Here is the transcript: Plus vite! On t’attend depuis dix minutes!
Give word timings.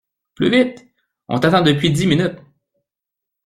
Plus 0.33 0.49
vite! 0.49 0.83
On 1.27 1.37
t’attend 1.39 1.61
depuis 1.61 1.91
dix 1.91 2.07
minutes! 2.07 2.39